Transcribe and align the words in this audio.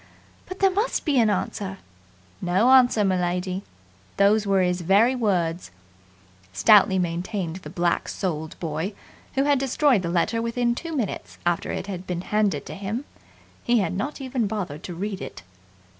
But 0.47 0.57
there 0.57 0.71
must 0.71 1.05
be 1.05 1.19
an 1.19 1.29
answer!" 1.29 1.77
"No 2.41 2.71
answer, 2.71 3.01
m'lady. 3.03 3.61
Those 4.17 4.47
was 4.47 4.65
his 4.79 4.81
very 4.81 5.13
words," 5.13 5.69
stoutly 6.53 6.97
maintained 6.97 7.57
the 7.57 7.69
black 7.69 8.09
souled 8.09 8.59
boy, 8.59 8.93
who 9.35 9.43
had 9.43 9.59
destroyed 9.59 10.01
the 10.01 10.09
letter 10.09 10.41
within 10.41 10.73
two 10.73 10.95
minutes 10.95 11.37
after 11.45 11.71
it 11.71 11.85
had 11.85 12.07
been 12.07 12.21
handed 12.21 12.65
to 12.65 12.73
him. 12.73 13.05
He 13.63 13.77
had 13.77 13.93
not 13.95 14.19
even 14.19 14.47
bothered 14.47 14.81
to 14.85 14.95
read 14.95 15.21
it. 15.21 15.43